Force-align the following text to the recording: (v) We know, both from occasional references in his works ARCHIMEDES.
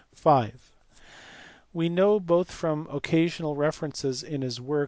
(v) 0.15 0.51
We 1.73 1.87
know, 1.87 2.19
both 2.19 2.49
from 2.51 2.87
occasional 2.89 3.55
references 3.55 4.23
in 4.23 4.41
his 4.41 4.59
works 4.59 4.69
ARCHIMEDES. 4.71 4.79